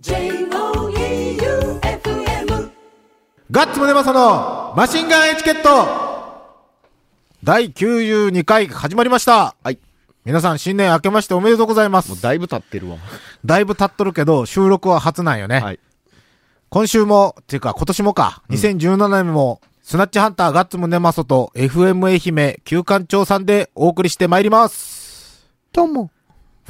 [0.00, 0.30] J-O-E-U-F-M
[3.50, 5.68] ガッツムネマソのマシンガンエチケット
[7.42, 9.56] 第92回始まりました。
[9.60, 9.80] はい。
[10.24, 12.10] 皆さん新年明けましておめでとうございます。
[12.10, 12.96] もうだいぶ経ってるわ。
[13.44, 15.58] だいぶ経っとるけど、収録は初なんよね。
[15.58, 15.80] はい。
[16.68, 25.48] 今週も、っていうか今年もか、2017年も、スナッチハンターガッツムネマソと FM 愛媛旧館長さんでお送りしてまいります。
[25.72, 26.12] どうも。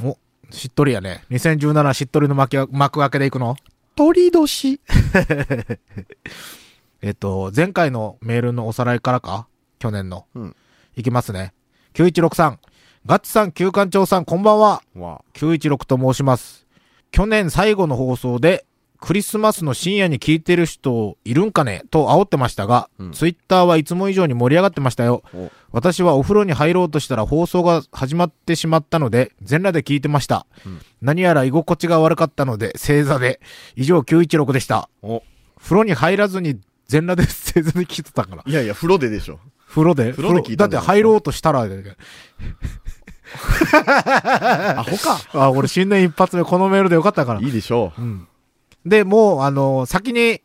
[0.03, 0.17] お、
[0.51, 1.23] しっとりやね。
[1.31, 3.55] 2017しっとりの幕開幕開けでいくの？
[3.95, 4.79] 鳥年。
[7.01, 9.47] えっと、前回のメールのおさらいからか？
[9.79, 10.25] 去年の。
[10.35, 10.55] うん。
[10.95, 11.53] いきますね。
[11.93, 12.57] 9163。
[13.05, 14.81] ガッツさん、旧館長さん、こんばんは。
[14.95, 16.67] わ916と申します。
[17.11, 18.65] 去年最後の放送で、
[19.01, 21.83] クリスマスの深夜に聞いてる人いるんかね？
[21.89, 25.23] と煽ってましたが、うんツイッターはいつも以上に盛り上がってましたよ。
[25.33, 30.45] お私はお風呂に入ろうとしたら放送が始まってしまったので、全裸で聞いてました。
[30.65, 33.39] うん何やら居心地が悪かったので、正座で。
[33.77, 34.89] 以上916でした。
[35.01, 35.23] お。
[35.61, 38.43] 風呂に入らずに全裸で正座で聞いてたから。
[38.45, 39.39] いやいや、風呂ででしょ。
[39.65, 40.11] 風呂で？
[40.11, 41.67] 風呂で聞いただって入ろうとしたら、ア
[44.83, 45.19] ホか。
[45.33, 47.41] あ、俺新年一発目このメールでよかったから。
[47.41, 48.27] いいでしょうん。
[48.85, 50.41] で、もう、あの先に、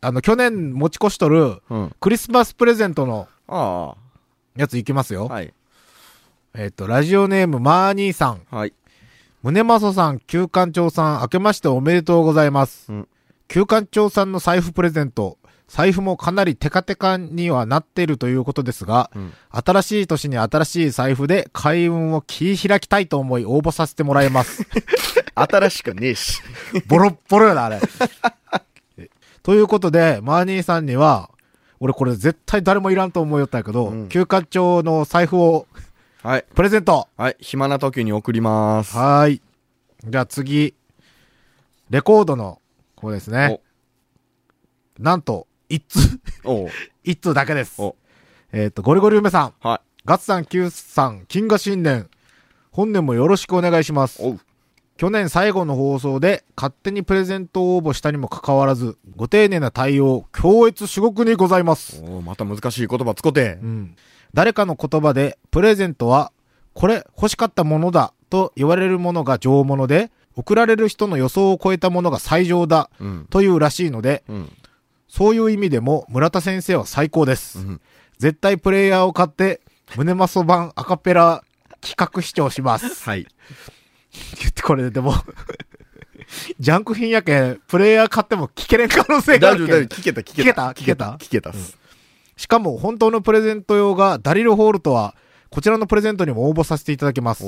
[0.00, 1.62] あの、去年持ち越しとる、う。
[1.70, 1.96] うん。
[2.00, 3.94] クリスマスプレゼントのあ
[4.56, 5.28] やついきますよ。
[5.30, 5.34] あ。
[5.34, 5.52] はい。
[6.54, 8.72] えっ、と、ラジオネーム、マーニーさん、はい。
[9.42, 12.92] 宗正さん、旧館長さん、明けましておめでとうございます。
[12.92, 13.08] うん
[13.48, 19.32] 旧館長さんの財布プレゼント、財布もかなりテカテカにはなっているということですが、うん。
[19.50, 24.66] 新しい年に新しい財布で開運を切り開きたいと思い応募させてもらいます。
[25.34, 26.40] 新しくねえし。
[26.86, 27.80] ボロッボロよな、あれ。
[29.42, 31.30] ということで、マーニーさんには、
[31.80, 35.66] 俺これ絶対誰もいらんと思いよったんやけど、うん休暇長の財布を
[36.22, 36.44] はい。
[36.54, 37.36] プレゼントはい。
[37.40, 38.96] 暇な時に送ります。
[38.96, 39.42] はーい。
[40.06, 40.74] じゃあ次、
[41.90, 42.62] レコードの
[42.96, 43.60] 方ですね。
[44.98, 46.20] なんと、一通、
[47.04, 47.80] 一通だけです。
[47.80, 47.96] お。
[48.52, 52.08] えっ、と、ゴリゴリ梅さん、はガッツさん、キュさん、金河新年、
[52.70, 54.22] 本年もよろしくお願いします。
[54.96, 62.02] 去年最後の放送で勝手にプレゼントを応募したにもかかわらず、ご丁寧な対応、強越至極にございます。
[62.06, 63.66] おうまた難しい言葉使ってう。
[63.66, 63.96] ん。
[64.34, 66.32] 誰かの言葉で、プレゼントは、
[66.74, 73.26] これ欲しかったものだと言われるものが上物で、送られる人の予想を超えたものが最上だうん。
[73.30, 74.52] というらしいので、うん。
[75.14, 77.60] そういう意味でも村田先生は最高です。
[77.60, 77.80] うん。
[78.18, 79.60] 絶対プレイヤーを買って、
[79.94, 81.44] 胸マソ版アカペラ
[81.80, 83.08] 企画視聴します。
[83.08, 83.24] はい。
[84.40, 85.14] 言ってこれでも、
[86.58, 89.98] ジャンク品やけん、プレイヤー買っても聞けれん可能性があ大丈夫、るけん。
[90.00, 91.78] 聞けた、聞聞けた聞けた聞けたっす。
[92.36, 95.14] しかも本当のプレゼント用がダリルホールとは、
[95.48, 97.44] こちらのプレゼントにも応募させていただきます。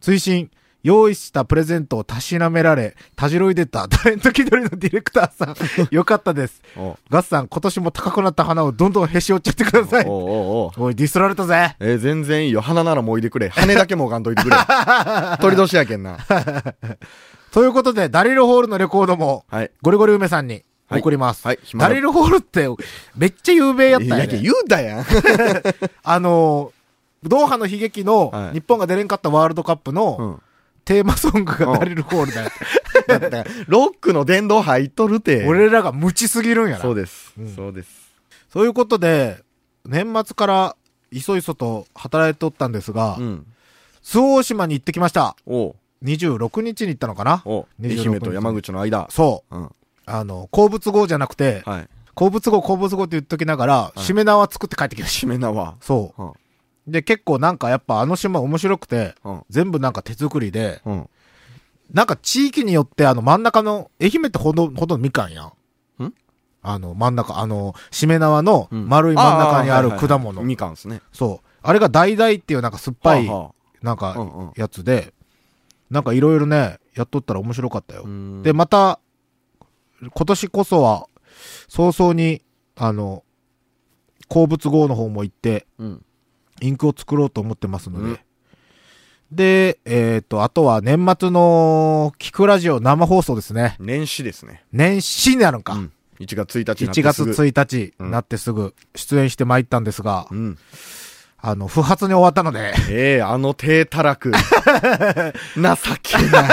[0.00, 0.52] 追伸、
[0.84, 5.56] 用意したプレゼントをたしなめられ、たじろいでた タレント気取りのディレクターさん、
[5.94, 6.62] よかったです。
[7.10, 10.04] ガスさん、今年も高くなった花をどんどんへし折っちゃってください。
[10.06, 11.76] おうおうおい、ディスられたぜ。
[11.80, 12.60] えー全然いいよ。
[12.60, 13.48] 鼻ならもういでくれ。
[13.48, 14.56] 羽だけもうかんといてくれ。
[15.40, 16.18] 鳥年やけんな。
[17.50, 19.70] ということで、ダリルホールのレコードも、はい。
[19.82, 21.46] ゴリゴリ梅さんに送ります。
[21.46, 22.68] はいはいダリルホールって、
[23.16, 24.20] めっちゃ有名やったよ、ね。
[24.20, 25.04] やけん言うたやん。
[26.04, 30.42] あのー、ドーハの悲劇のはい日本が出れんかったワールドカップのうん。
[30.88, 32.50] テーマソングがダリルホールだよ。
[33.06, 35.46] だってロックの殿堂入っとるて。
[35.46, 36.82] 俺らが無知すぎるんやな。
[36.82, 37.54] そうですうん。
[37.54, 37.90] そうです。
[38.50, 39.44] そういうことで、
[39.84, 40.76] 年末から
[41.10, 43.46] いそいそと働いとったんですが、うん。
[44.02, 45.36] 周防大島に行ってきました。
[45.44, 47.42] おう26日に行ったのかな？
[47.44, 49.08] 愛26媛と山口の間。
[49.10, 49.56] そう。
[49.56, 49.70] うん。
[50.06, 51.88] あの、鉱物号じゃなくて、はい。
[52.14, 55.18] 鉱物号、鉱物号って言っときながら、いしめ縄作って帰ってきました。
[55.20, 55.76] しめ縄。
[55.82, 56.22] そう。
[56.22, 56.32] うん。
[56.88, 59.42] で、結構なんかやっぱあの島面白くて、うん。
[59.50, 61.08] 全部なんか手作りで、うん。
[61.92, 65.52] なんか地域によってあの真ん中の、愛媛ってほど、ほとんどみかんや
[65.98, 66.04] ん。
[66.04, 66.14] ん？
[66.62, 70.42] あの真ん中、あの、しめ縄のうん丸い真ん中にあるーはいはいはい果物。
[70.42, 71.00] みかんですね。
[71.12, 71.48] そう。
[71.62, 74.52] あれが橙っていうなんか酸っぱい、はあはなんかあうんうん。
[74.56, 75.12] やつで、
[75.90, 78.02] なんかいろいろね、やっとったら面白かったよ。
[78.04, 79.00] うんで、また、
[80.00, 81.06] 今年こそは、
[81.68, 82.42] 早々に、
[82.76, 83.24] あの、
[84.28, 86.04] 鉱物号の方も行って、うん。
[86.60, 88.08] インクを作ろうと思ってますので。
[88.10, 88.18] うん
[89.30, 93.76] で、えっ、と、あとは年末の、キクラジオ生放送ですね。
[93.78, 94.64] 年始ですね。
[94.72, 95.74] 年始になるんか。
[95.74, 95.92] うん。
[96.20, 97.48] 1月1日になっ1月てすぐ。
[97.48, 100.58] 1日うんになってすぐ出演して参ったんですが、うん。
[101.40, 104.32] あの、不発に終わったので、ええあの低たらく。
[105.54, 105.62] 情
[106.02, 106.48] けない。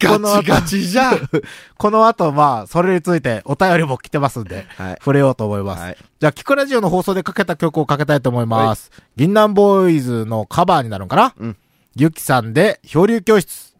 [0.00, 1.28] ガチガチじゃん。
[1.76, 4.96] この後、まあ、それについてお便りも来てますんで、はい。
[4.98, 5.82] 触れようと思います。
[5.82, 5.96] はい。
[6.18, 8.90] じゃあ、キクラジオの放送でかけた曲をかけたいと思います。
[9.14, 11.34] 銀杏ボーイズのカバーになるんかな？
[11.38, 11.56] うん。
[11.94, 13.76] ゆきさんで、漂流教室。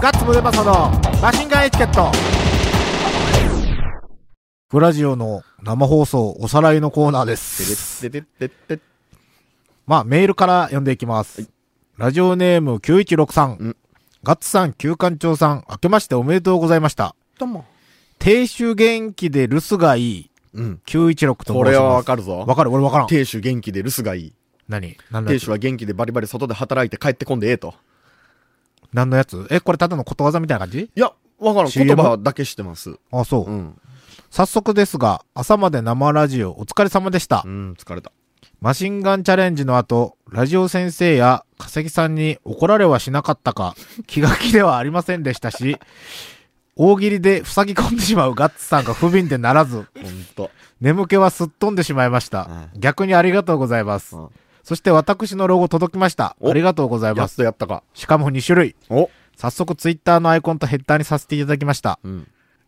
[0.00, 2.12] ガッツムデパソのマシンガンエチケット。
[4.68, 8.08] ブラジオの生放送おさらいのコーナーでてす。
[8.08, 8.80] れってってって。
[9.86, 11.40] まあ、メールから読んでいきます。
[11.40, 11.50] はい
[11.96, 13.56] ラジオネーム9163。
[13.58, 13.76] うん
[14.24, 17.14] ガッツさん、旧館長さん、明けましておめでとうございました。
[17.38, 17.64] どうも。
[18.18, 20.30] 亭主元気で留守がいい。
[20.54, 20.80] うん。
[20.86, 21.54] 916と申します。
[21.54, 22.38] これはわかるぞ。
[22.38, 22.72] わかる？
[22.72, 23.06] 俺わからん。
[23.06, 24.32] 亭主元気で留守がいい。
[24.68, 24.96] 何？
[25.10, 27.74] 何の亭主は元気でバリバリ外で働いて帰ってこんでええと。
[28.92, 29.46] 何のやつ？
[29.50, 30.90] え、これただのことわざみたいな感じ？
[30.96, 31.70] いや、わからん。
[31.70, 32.98] CM 言葉だけ知ってます。
[33.12, 33.50] あ、そう。
[33.50, 33.80] うん。
[34.34, 37.48] 早速ですが、朝まで生ラジオお疲れ様でしたう。
[37.48, 38.10] ん、疲れた。
[38.60, 43.76] マシンガンチャレンジの後、ラジオ先生や化石さんに怒られはしなかったか、
[44.08, 45.76] 気が気ではありませんでしたし、
[46.74, 49.84] 大喜利で塞ぎ込んでしまうガッツさんが不憫でならず、ほん
[50.34, 50.50] と。
[50.80, 52.70] 眠気はすっ飛んでしまいました。
[52.74, 54.16] う逆にありがとうございます。
[54.16, 54.28] うん
[54.64, 56.36] そして私のロゴ届きました。
[56.40, 57.36] おありがとうございやっます。
[57.36, 57.82] とやったか。
[57.92, 58.76] しかも2種類。
[58.88, 61.98] お早速ツイッターのアイコンとヘッダーにさせていただきました。
[62.02, 62.26] うん。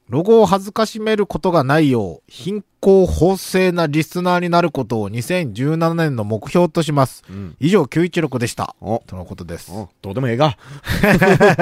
[0.08, 7.25] ロゴを恥ずかしめることがないよう、貧困法制なリスナーになることを2017年の目標とします。
[7.29, 7.56] うん。
[7.58, 8.76] 以上、916でした。
[8.81, 9.73] おとのことです。
[9.73, 10.56] おどうでもええが。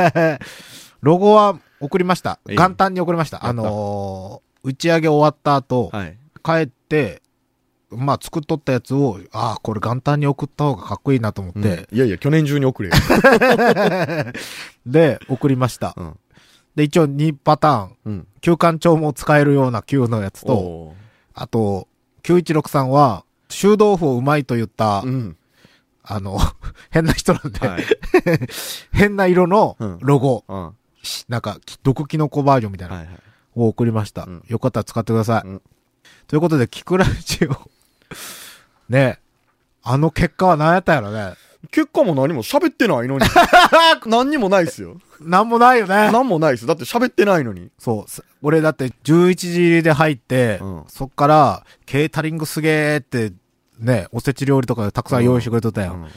[1.00, 2.38] ロゴは送りました。
[2.49, 3.44] ええ元旦に送りました。
[3.46, 6.17] あのー打ち上げ終わった後、はい。
[6.43, 7.20] 帰って、
[7.91, 12.94] まあ、作っとったやつを、ああ、これ元旦に送った方がかっこいいなと思っうんて、いやいや、去年中に送れよ。
[14.87, 15.93] で、送りました。
[15.99, 16.17] うん。
[16.74, 18.28] で、一応2パターン、うん。
[18.40, 20.94] 休館長も使えるような旧のやつと、
[21.34, 21.88] あと、
[22.22, 25.36] 916さんは、臭豆腐をうまいと言った、うん。
[26.02, 26.38] あの、
[26.90, 27.84] 変な人なんで、はい。
[28.92, 30.64] 変な色のうんロゴ、うん。
[30.66, 30.72] は
[31.02, 33.08] しなんか、き毒キノコバージョンみたいな、いはい。
[33.54, 35.48] を送りました、うんよかったら使ってください。
[35.48, 35.62] うん
[36.26, 37.70] ということで、キクラジオ。
[38.88, 39.18] ねえ。
[39.82, 41.34] あの結果は何やったんやろね。
[41.70, 43.26] 結果も何も喋ってないのに。
[44.06, 45.00] 何にもないっすよ。
[45.20, 46.11] なんもないよね。
[46.12, 46.66] 何もないっす。
[46.66, 47.70] だって喋ってないのに。
[47.78, 48.11] そう。
[48.11, 49.34] す俺だって11
[49.78, 53.32] 時で入って、うんそっから、ケータリングすげーって、
[53.78, 55.94] ね、おせち料理とかたくさん用意してくれとったやん。
[55.94, 56.08] うん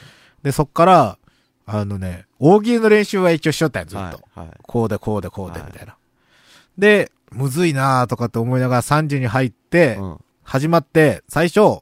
[0.43, 1.17] で、そっから、
[1.65, 4.03] あのね、大喜利の練習は一応しとったやん、ずっと。
[4.05, 4.39] はい。
[4.39, 4.57] はい。
[4.61, 5.97] こうでこうでこうで、はいみたいな。
[6.77, 10.17] で、むずいなーとかって思いながら3時に入って、うん。
[10.43, 11.81] 始まって、最初、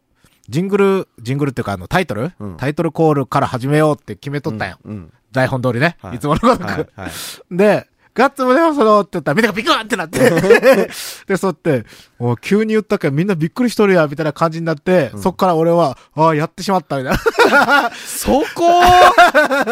[0.50, 4.78] ジングル、ジングルっていうかあのタイトル、うんタイトルコールから始めようって決めとったんよ。
[4.86, 5.14] うん。
[5.32, 5.98] 台本通りね。
[6.02, 6.64] はいいつものごとく。
[6.66, 6.88] はい。
[6.96, 7.12] はい。
[7.52, 10.20] で、ガッツムネマソのって言ったらみんながビクッってなって。
[11.28, 11.86] で、そうやって、
[12.18, 17.92] もう急に言ったからみんなびっくりしとるや、みたいな感じになって、うんそっから俺は、ああ、やってしまった、みたいな。
[17.96, 18.82] そこ？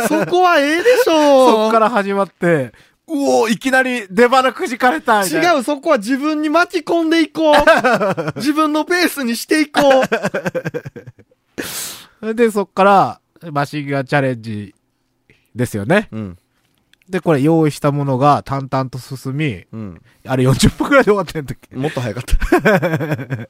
[0.10, 2.74] そこはええでしょ そっから始まって、
[3.14, 5.24] うおいきなり出花くじかれた。
[5.24, 7.56] 違う、そこは自分に巻き込んでいこう。
[8.38, 9.82] 自分のペースにしていこ
[12.22, 12.34] う。
[12.34, 13.20] で、そっから、
[13.52, 14.74] マシンガンチャレンジ
[15.54, 16.10] ですよね。
[16.12, 16.38] うん。
[17.10, 20.02] で、これ用意したものが淡々と進み、うん。
[20.26, 21.76] あれ40分くらいで終わってん時。
[21.76, 22.38] もっと早かった。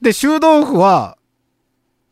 [0.00, 1.18] で、臭豆腐は、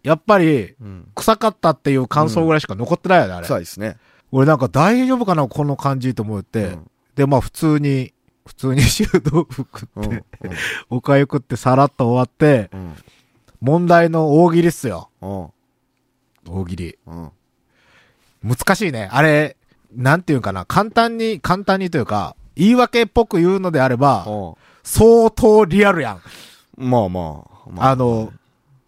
[0.02, 1.08] やっぱり、うん。
[1.14, 3.46] 臭かったっていう感想ぐらいしか残ってないよね、あれ。
[3.46, 3.96] 臭いですね。
[4.30, 6.64] 俺なんか大丈夫かな、この感じと思って。
[6.64, 8.14] うんで、まあ普通に、
[8.46, 10.24] 普通に臭豆腐食って、うん。
[10.88, 12.94] おかゆ食ってさらっと終わって、うん。
[13.60, 15.10] 問題の大喜利っすよ。
[15.20, 15.48] うん。
[16.48, 16.98] 大喜利。
[17.08, 17.30] うん。
[18.44, 19.08] 難しいね。
[19.10, 19.56] あれ、
[19.92, 24.24] なんていうかな、簡単に、簡単にというか、言い訳っぽく言うのであれば、
[24.84, 26.20] 相当リアルやん。
[26.76, 27.70] まあまあ。
[27.70, 28.32] まあの、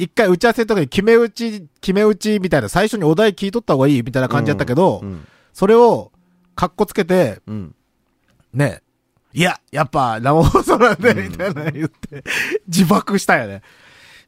[0.00, 5.26] 一回打ち合わせの時に決め打ち、決め打ちみたいな、最初にお題聞いとった方がいいみたいな感じだったけど、うん。
[5.52, 6.10] それを、
[6.54, 7.74] カッコつけて、うん。
[8.54, 8.82] ね、
[9.34, 12.24] いや、やっぱ生放送なんで、うんみたいなの言って、
[12.66, 13.60] 自爆したよね。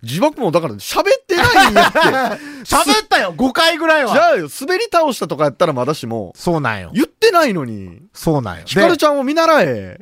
[0.03, 1.99] 自爆もだから喋ってないんやって。
[2.69, 6.91] 喋ったよ !5 回ぐらいじゃはあよ、滑り倒したとかやったらまだしも、そうなんよ。
[6.93, 8.65] 言ってないのに、そうなんよ。
[8.67, 10.01] ヒカルでちゃんを見習え。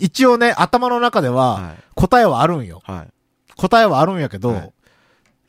[0.00, 2.82] 一応ね、頭の中では、は答えはあるんよ。
[2.88, 2.90] い。
[2.90, 3.08] はい。
[3.58, 4.72] 答えはあるんやけど、はい。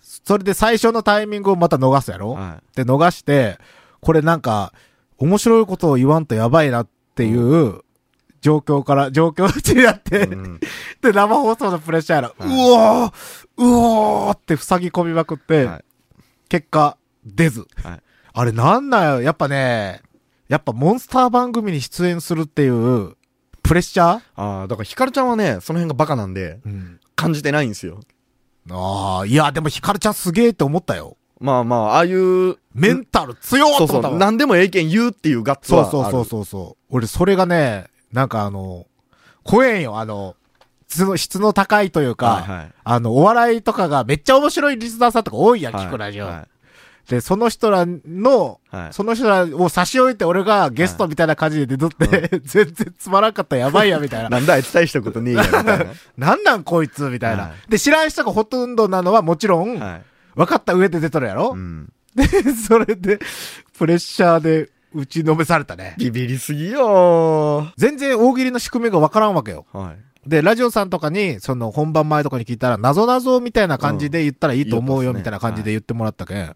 [0.01, 3.57] それで最初のタイミングをまた逃すやろ、はで、逃して、
[4.01, 4.73] これなんか、
[5.17, 7.81] 面白いことを言わんとやばいなっていう、
[8.41, 10.23] 状況から、状況になって、い。
[10.23, 10.59] うん。
[11.01, 12.49] で、生放送のプレッシャーやら、はい。
[12.49, 13.13] うおー
[13.57, 13.67] う
[14.27, 15.85] おーって塞ぎ込みまくって、はい。
[16.47, 17.67] 結果、出ず。
[17.83, 18.01] はい。
[18.33, 20.01] あれなんなんよ、やっぱね、
[20.47, 23.15] やっぱモンスター番組に出演するっていう、
[23.61, 24.21] プレッシャー？
[24.35, 26.99] ああ、だからヒカルちゃんはね、その辺がバカなんで、うん。
[27.19, 27.99] 感じてないんですよ。
[28.71, 31.17] ああ、いや、でもヒカルちゃんすげえって思ったよ。
[31.39, 36.85] まあまあ、ああいう、メンタル強っそうそう、と思ったもん何でもええけん言うっていうガッツはそうそうそうそうそう。
[36.89, 38.87] 俺、それがね、なんかあの、
[39.43, 40.35] 怖えんよ、あの、
[40.87, 46.25] 質の、質の高いというか、はいはいあの、お笑いとかがめっちゃ面白いリスナーさんとか多いやん、はい聞くラジオ。
[46.25, 46.58] はい
[47.09, 54.29] で、その人らの、はいその人らを差し置いて俺がゲストみたいな感じで出とって、全然つまらんかったらやばいや、みたいな。
[54.29, 55.87] なんだあいつ大したことねえや、みたい
[56.17, 59.85] なんなんこいつみたいな、はで、知らん人がほとんどなのはもちろん、な。
[59.85, 60.03] はい。
[60.35, 61.91] 分かった上で出とるやろ、うん。
[62.13, 63.19] で、それで、
[63.75, 65.95] プレッシャーで打ちのめされたね。
[65.97, 69.65] ビビりすぎよ全然大喜利の仕組みが分からんわけよ。
[69.73, 70.29] はい。
[70.29, 76.53] で、ラジオさんとかに、その本番前とかに聞いたら、謎謎みたいな感じで言ったらいいと思うよ、うんみたいな感じで言ってもらったけん。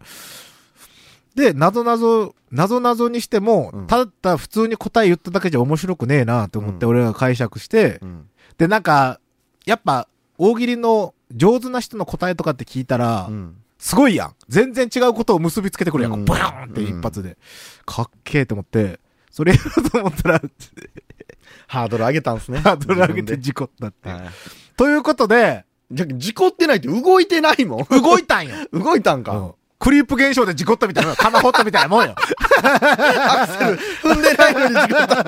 [1.34, 8.28] で、謎謎、謎謎にしても、うんただ普通に答え言っただけじゃ面白くねえなと思ってうん俺が解釈して、うん。
[8.58, 9.20] で、なんか、
[9.66, 13.56] やっぱ、大喜利の上手な人の答えとかって聞いたら、うん。
[13.78, 14.34] すごいやん。
[14.48, 16.12] 全然違うことを結びつけてくるやん。
[16.12, 17.36] うんバーンって一発で。
[17.84, 19.00] かっけえと思って、
[19.30, 20.42] それやろうと思ったら、
[21.66, 22.58] ハードル上げたんすね。
[22.58, 24.14] ハードル上げて自事故ったっていう。
[24.14, 24.34] 分ではい。
[24.76, 27.84] ということで、じゃ、事故ってないって動いてないもん。
[28.02, 28.54] 動いたんよ。
[28.72, 29.54] 動いたんか。
[29.84, 32.14] うんクリープ現象で事故ったみたいな、玉掘ったみたいなもんよ。
[32.16, 35.24] アクセル踏んでないのに事故った。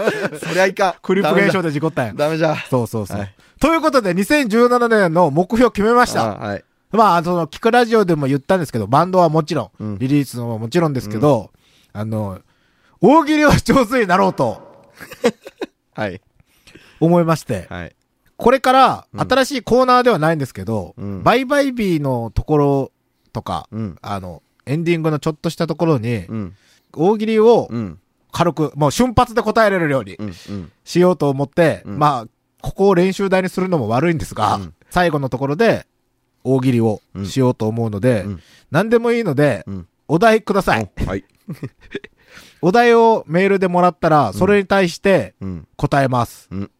[0.46, 0.94] そりゃいかん。
[1.02, 2.14] クリープ現象で事故ったんよ。
[2.16, 2.56] ダメじゃ。
[2.70, 3.18] そうそうそう。
[3.18, 6.32] はいということで、2017年の目標決めました。
[6.42, 6.64] あはい。
[6.92, 11.50] まあ、その、聞くラジオでも言ったんですけど、バンドはもちろん、うんリリースももちろんですけど、
[11.94, 12.40] あの、
[13.00, 14.62] 大喜利は上手になろうと
[15.94, 16.20] はい。
[17.00, 17.96] 思いまして、はい。
[18.36, 22.92] これからうん新しいコーナーではないんですけど、うんバイバイビーのところ
[23.32, 23.96] とか、うん。
[24.02, 26.54] あの、エンディングのちょっとしたところに、うん。
[26.92, 27.98] 大喜利をうん。
[28.32, 30.26] 軽く、もう瞬発で答えられるようにうん。
[30.26, 30.72] うん。
[30.84, 32.28] しようと思って、うんまあ、
[32.60, 35.84] ここを練習台にするのも悪いんですが、うん最後のところで
[36.44, 39.88] 大喜利をしようと思うので、うん何でもいいので、うん。
[40.08, 40.90] お題ください。
[41.02, 41.24] おはい。
[42.62, 45.68] お題をメールでもらったら、それに対してうん。
[45.76, 46.48] 答えます。
[46.50, 46.70] うん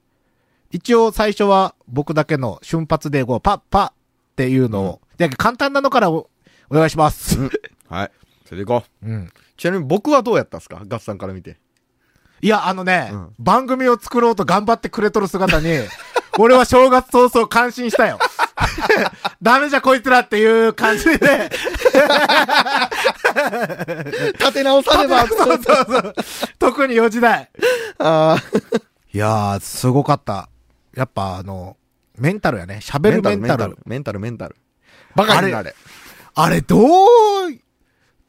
[0.73, 3.93] 一応最初は僕だけの瞬発でこう、パッパッっ
[4.37, 6.29] ていうのを、じゃあ簡単なのからお
[6.69, 7.39] お願いします。
[7.91, 8.11] うんはい。
[8.45, 9.07] それでいこう。
[9.07, 9.33] うん。
[9.57, 10.83] ちなみに僕はどうやったんすか？
[10.87, 11.59] ガッツさんから見て。
[12.43, 15.69] いや、あのね、うん番組を作ろうと頑張ってくれとる姿に、
[16.39, 18.19] 俺は正月早々感心したよ。
[19.43, 21.51] ダメじゃこいつらっていう感じで、
[24.39, 26.15] 立て直さねば そうそうそう。
[26.59, 27.51] 特に4時代。
[27.99, 28.37] あ
[29.13, 30.49] いやー、すごかった。
[30.95, 31.77] やっぱあの、
[32.19, 32.81] メンタルやね。
[32.83, 33.77] ー喋るメンタル。
[33.87, 34.57] メンタル、メンタル。
[35.15, 35.75] バカになれ。
[36.35, 36.87] あれ、どう、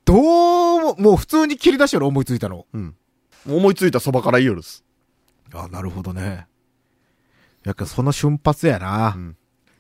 [0.08, 2.66] どう、もう普通に切り出しよる思いついたの？
[2.74, 2.96] うん。
[3.48, 4.84] 思いついたそばから言いよるっす。
[5.54, 6.48] あ、なるほどね。
[7.66, 9.14] やけどその瞬発やな。
[9.16, 9.38] うん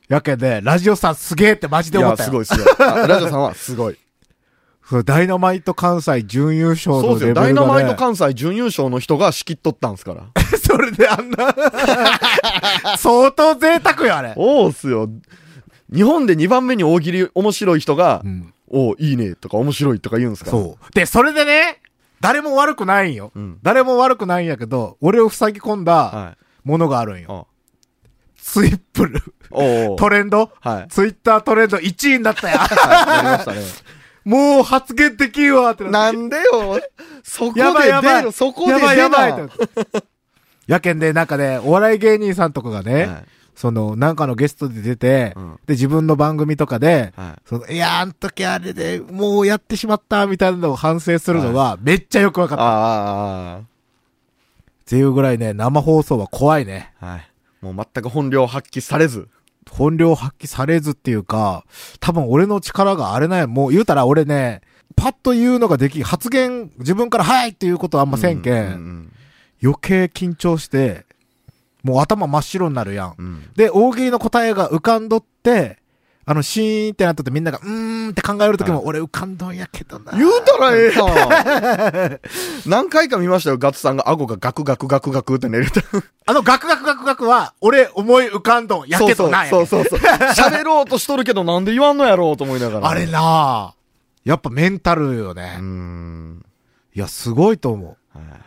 [0.10, 2.30] やけで、ラジオさんすげえってマジでいや、思ったよ。
[2.30, 2.66] すごいすごい。
[2.80, 3.98] あ ラジオさんはすごい。
[4.90, 7.10] そうダイナマイト関西準優勝そうですよ。
[7.10, 10.28] のレベルが、ね、ダイナマイト関西準優勝の人が仕切っとったんすから。
[10.64, 11.54] それであんな、
[12.98, 14.34] 相当贅沢よ、あれ。
[14.38, 15.10] おうっすよ。
[15.94, 18.54] 日本で2番目に大喜利面白い人が、うん。
[18.70, 20.52] おういいねとか面白いとか言うんすか？
[20.52, 20.58] ら。
[20.58, 20.94] そう。
[20.94, 21.82] で、それでね、
[22.20, 23.32] 誰も悪くないんよ。
[23.36, 23.60] うん。
[23.64, 26.68] 誰も悪くないんやけど、俺を塞ぎ込んだはい。
[26.68, 27.48] ものがあるんよ。
[27.50, 27.54] あ
[28.42, 29.22] ツイップル。
[29.52, 30.52] おう トレンド？
[30.62, 30.88] はい。
[30.90, 32.58] ツイッタートレンド1位になったや。
[32.60, 33.62] はい、やりましたね。
[34.26, 36.82] もう発言できんわってなっんでよ。
[37.24, 38.34] そこでやばいやばい。
[38.34, 39.50] そこで出やばいやばい。
[40.68, 43.26] やけんで、なんかね、お笑い芸人さんとかがね、はい
[43.58, 47.42] その、なんかのゲストで出て、うんで、自分の番組とかで、はい。
[47.44, 52.64] その、いや、あん時あれで、もうやってしまった、みたいなのを反省するのが、めっちゃよくわかった。
[52.64, 53.62] っあ
[54.86, 56.94] ていうぐらいね、生放送は怖いね。
[57.00, 57.32] あ、はい。
[57.62, 59.28] もう全く本領発揮されず。
[59.72, 61.66] 本領発揮されずっていうか、
[62.00, 63.48] 多分俺の力があれない。
[63.48, 64.62] もう言うたら俺ね、
[64.96, 69.14] パッと言うのができ、発言、自分からはいっていうことはあんませんけん、うんうん
[69.64, 71.07] 余計緊張して、
[71.88, 73.16] もう頭真っ白になるやん。
[73.18, 73.50] うん。
[73.56, 75.78] で、大喜利の答えが浮かんどって、
[76.26, 80.12] あの、シーンってなっとってみんなが、うーんって考えるときも、俺浮かんどんやけどな。
[80.12, 82.20] 言うたらええやん。
[82.70, 85.80] 何回か見ましたよ、ガッツさんが顎がガクガクガクガクって寝ると。
[86.26, 90.00] あの、ガクガクガクガクは、俺思い浮かんどんやけどなやねんそうそうそう。
[90.00, 92.90] 喋ろうとしとるけどなんで言わんのやろうと思いながら。
[92.90, 94.30] あれなぁ。
[94.30, 95.56] やっぱメンタルよね。
[95.60, 96.46] うーん。
[96.94, 98.18] いや、すごいと思う。
[98.18, 98.47] はい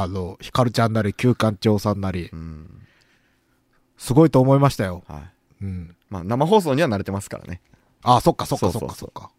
[0.00, 2.82] あの、ヒカルちゃんなり、旧館長さんなりう、ん。
[3.96, 5.02] すごいと思いましたよ。
[5.06, 5.64] はい。
[5.64, 5.96] うん。
[6.10, 7.60] まあ、生放送には慣れてますからね。
[8.02, 9.30] あ、そっかそっかそっかそっか。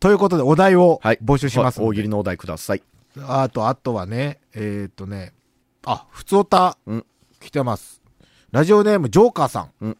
[0.00, 1.18] ということで、お題をはい。
[1.24, 2.82] 募集しますので大喜利のお題ください。
[3.20, 5.32] あと、あとはね、えー、っとね、
[5.84, 7.06] あ、ふつおたうん、
[7.40, 8.00] 来てます。
[8.50, 9.70] ラジオネーム、ジョーカーさん。
[9.80, 9.96] うん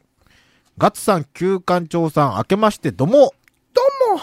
[0.78, 3.12] ガッツさん、旧館長さん、明けまして、どうも。
[3.12, 3.82] ど
[4.14, 4.22] うも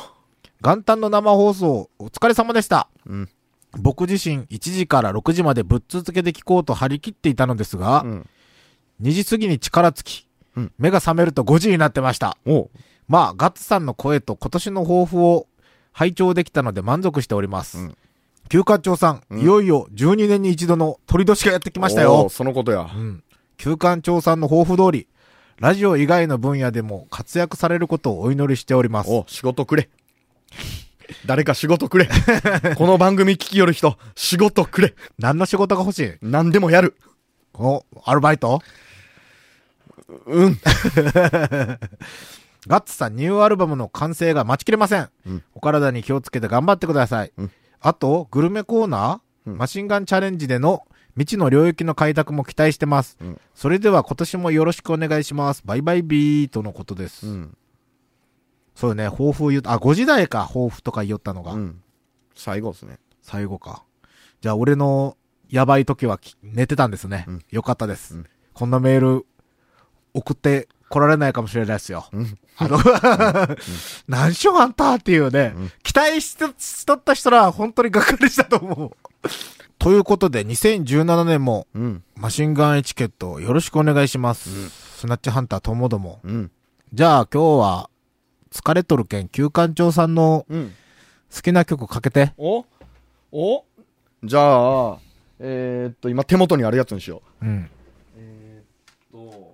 [0.62, 2.90] 元旦の生放送、お疲れ様でした。
[3.06, 3.30] うん。
[3.78, 8.30] 僕自身、1時から6時までぶっ続けで聞こうと張り切っていたのですが、うん。
[9.02, 12.38] 2時過ぎに力尽き、うん目が覚めると5時になってました。
[13.08, 15.48] まあ、ガッツさんの声と今年の抱負を
[15.92, 17.78] 拝聴できたので満足しております。
[17.80, 17.98] うん
[18.50, 22.30] 休館長さん、うんいよいよ12年に一度の鳥年がやってきましたよ。
[22.30, 23.00] そのことやう。
[23.00, 23.24] ん。
[23.58, 25.08] 休館長さんの抱負通り、
[25.60, 29.12] ラジオ以外の分野でも活躍されることをお祈りしております。
[29.12, 29.90] お、仕事くれ。
[31.26, 32.10] 誰か仕事くれ。
[32.78, 34.96] この番組聞きよる人、仕事くれ。
[35.18, 36.14] 何の仕事が欲しい？
[36.22, 36.96] 何でもやる。
[37.54, 38.62] お、アルバイト？
[40.26, 40.60] うん。
[42.68, 45.10] ガッツさん、ニューアルバムの完成が待ちきれません。
[45.26, 47.32] うんお体に気をつけて頑張ってください。
[47.38, 47.52] うん
[47.82, 50.84] あと、グルメコーナー、うんマシンガンチャレンジでの
[51.16, 53.18] 未知の領域の開拓も期待してます。
[53.22, 55.62] うんそれでは今年もよろしくお願いします。
[55.66, 57.28] バイバイビーとのことです。
[57.28, 57.58] うん。
[58.80, 61.82] そうよね、抱負言う、あ、5時台か、抱負とか言おったのが、うん。
[62.34, 62.98] 最後ですね。
[63.22, 63.84] 最後か。
[64.40, 65.18] じゃあ、俺の
[65.50, 67.26] やばい時はき寝てたんですね。
[67.28, 69.26] うんよかったです、うんこんなメール
[70.14, 72.08] 送って来られないかもしれないですよ。
[72.14, 72.38] うん。
[72.58, 72.78] あの、
[74.08, 78.92] 何しようあんたっていうね、うん期待しとしとった人らは本当にがっかりしたと思う。
[79.78, 82.04] ということで、2017年もうん。
[82.16, 84.50] マシンガンエチケットよろしくお願いします。
[84.50, 86.22] うんスナッチハンターともども。
[86.24, 86.52] うん。
[86.94, 87.89] じゃあ今日は、
[88.52, 90.74] 疲れとるけん、旧館長さんのうん。
[91.34, 92.34] 好きな曲かけて。
[92.38, 92.66] お？
[93.32, 93.64] お？
[94.24, 94.40] じゃ
[94.94, 94.98] あ、
[95.40, 97.46] えー、っと、今手元にあるやつにしよう。
[97.46, 97.70] うん。
[98.18, 99.52] えー、っと。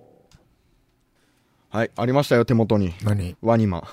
[1.70, 2.94] はい、ありましたよ、手元に。
[3.04, 3.36] 何？
[3.42, 3.84] ワニマ。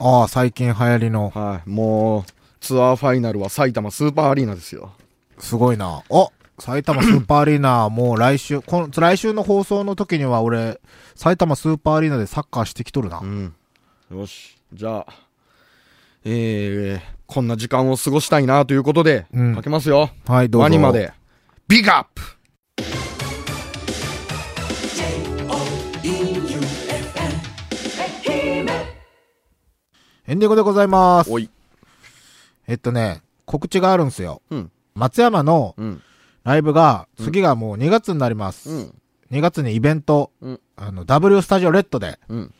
[0.00, 2.24] ああ、最近流行りの、はい、もう、
[2.60, 4.92] ツアーファイナルは埼玉スーパーアリーナですよ。
[5.38, 6.02] すごいな。
[6.08, 10.80] お埼玉スーパーアリーナ、 もう来週、この、来週の放送の時には俺、
[11.14, 13.24] 埼玉スーパーアリーナでサッカーしてきとるなう。
[13.26, 13.54] ん。
[14.10, 14.56] よし。
[14.72, 15.06] じゃあ、
[16.24, 20.08] えー、こんな時間を過ごしたいなということで、うんかけますよ。
[20.26, 20.62] はい、どうぞ。
[20.62, 21.12] ワニまで。
[21.68, 22.22] ビッグアップ
[25.98, 28.70] J-O-E-U-F-M
[30.26, 31.30] エンディングでございます。
[31.30, 31.50] おい。
[32.66, 34.40] えっとね、告知があるんすよ。
[34.48, 34.72] うん。
[34.94, 36.02] 松山のうん。
[36.44, 38.70] ライブが、次がもう2月になります。
[38.70, 38.94] うん。
[39.32, 42.54] 2月にイベント、うんあの、W スタジオレッドで、うん。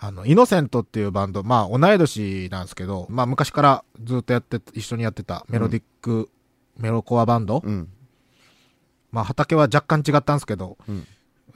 [0.00, 6.30] あの、イノセントっていうバンド、まあ、同い年なんですけど、まあ、昔からずっとやって、一緒にやってたメロディック、
[6.76, 7.88] メロコアバンド、うん。
[9.10, 11.06] まあ、畑は若干違ったんですけど、うん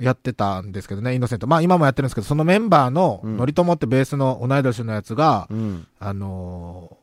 [0.00, 1.46] やってたんですけどね、イノセント。
[1.46, 5.87] まあ、今もやってるんですけど、そのメンバーの、うんのりともってベースの同い年のやつが、うん。
[6.00, 7.02] あのー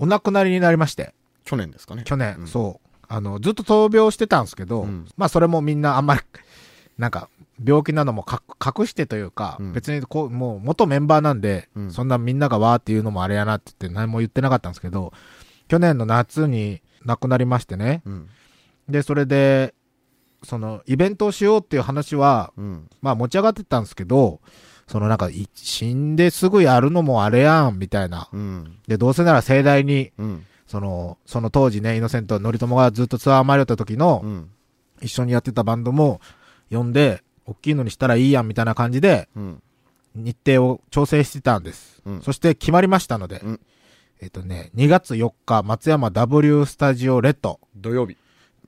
[0.00, 2.02] お亡くなりになりまして、去年ですかね。
[2.04, 2.88] 去年、うんそう。
[3.08, 6.20] あの、ずっと闘病してたんですけど、うんまあそれもみんなあんまり、
[6.98, 7.28] なんか、
[7.62, 15.12] 病気なのもか隠してというか、うん別にこう、もう元メンバーなんで、うんそんなみんながわーっていうのもあれやなって言って何も言ってなかったんですけど、
[15.68, 18.02] 去年の夏に亡くなりましてね。
[18.04, 18.28] うん。
[18.88, 19.74] で、それで、
[20.42, 22.88] その、イベントをしようっていう話は、うん。
[23.02, 24.40] まあ持ち上がってたんですけど、
[24.86, 28.28] そのなんか、い死んですぐやるのもあれやん、みたいな。
[28.32, 28.78] うん。
[28.86, 30.46] で、どうせなら盛大に、うん。
[30.66, 34.50] その、その当時ね、イノセント、ノリトモがずっとツアー回りよった時の、うん。
[35.02, 36.20] 一緒にやってたバンドも、
[36.70, 39.62] 呼んで、大きいのにしたらいいやん、みたいな感じで、うん。
[40.14, 42.02] 日程を調整してたんです。
[42.04, 42.22] うん。
[42.22, 43.60] そして決まりましたので、うん。
[44.20, 48.16] えっとね、2月4日、松山 W スタジオレッド、土曜日。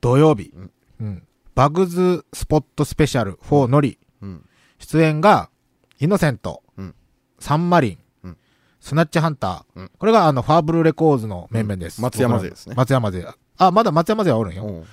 [0.00, 0.70] 土曜日、うん。
[1.00, 1.22] うん。
[1.54, 4.44] バグズスポットスペシャル4ノリ、うん。
[4.78, 5.50] 出演が、
[5.98, 6.94] イノセント、うん。
[7.38, 8.36] サンマリン、うん。
[8.80, 9.90] スナッチハンター、うん。
[9.98, 11.98] これがあの、ファーブルレコーズの面々です。
[11.98, 12.04] うん。
[12.04, 12.74] 松山勢ですね。
[12.76, 13.26] 松山勢。
[13.58, 14.84] あ、まだ松山勢はおるんよ。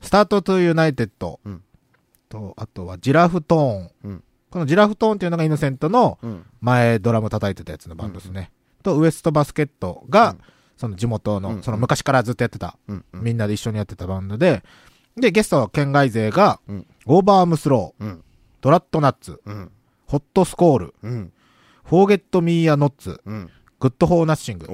[0.00, 1.62] スタートトゥユナイテッド、うん
[2.32, 3.90] と、あとはジラフトーン。
[4.04, 6.44] うんこのジラフトーンっていうのがイノセントのうん。
[6.60, 8.52] 前ドラム叩いてたやつのバンドですね。
[8.82, 10.38] と、ウエストバスケットが、うん
[10.76, 12.76] その地元の、うんその昔からずっとやってた。
[13.14, 14.62] みんなで一緒にやってたバンドで、
[15.16, 18.24] で、ゲストは県外勢が、うん OVER ARM THROW、うん。
[18.60, 19.72] DRADNATS、うん。
[20.06, 21.32] HOTSQUALL、うん。
[21.84, 23.50] FOUR GET ME A NOTS、うん。
[23.80, 24.68] GOOD4NOTHING。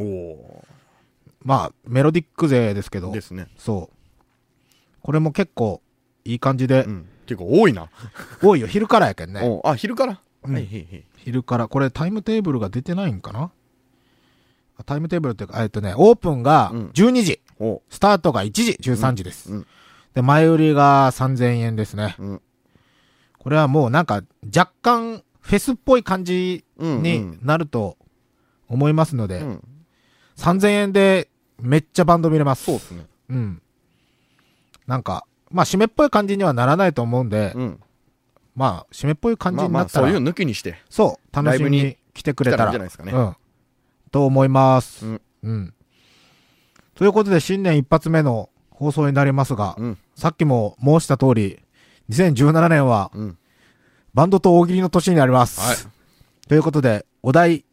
[1.43, 3.13] まあ、メロディック勢ですけどー。
[3.15, 3.49] で、すね。
[3.57, 3.97] そう。
[5.03, 5.81] これも結構
[6.25, 7.09] いい感じでう、ん。
[7.29, 7.89] 結構多いな。
[8.43, 9.43] 多いよ、昼からやけんね。
[9.45, 10.21] おうあ、昼から？
[10.45, 11.05] うんはい、へい。
[11.17, 11.69] 昼から。
[11.69, 13.51] これタイムテーブルが出てないんかな？
[14.79, 19.53] あタイムテーブルっていうか、えっとね、オープンがうん12時、おうスタートが1時、13時です。
[19.53, 19.67] うん
[20.15, 22.17] で、前売りが3000円ですね。
[22.19, 22.43] うん。
[23.39, 27.03] これはもうなんか若干フェスっぽい感じうん。
[27.03, 27.99] になると
[28.69, 29.65] 思いますので、うん。
[30.37, 31.29] 3000円で
[31.61, 32.65] めっちゃバンド見れます。
[32.65, 33.07] そうっすね。
[33.29, 33.63] うん。
[34.87, 37.81] なんか、まあ締めっぽい感じにはならないと思うんで、うん。
[38.55, 40.83] まあ締めっぽい感じまあまあ、になったら、そういう抜きにして。
[40.91, 43.37] そう、楽しみに来てくれたら、来たらいいんじゃないですかねうん。
[44.11, 45.07] と思います。
[45.07, 45.21] うん。
[45.43, 45.75] うん。
[46.95, 49.99] ということで、新年一発目の放送になりますが、うん。
[50.17, 51.61] さっきも申した通り、
[52.11, 53.39] 2017年はうん。
[54.15, 55.61] バンドと大喜利の年になります。
[55.61, 55.77] はい。
[56.49, 57.65] ということで、お題、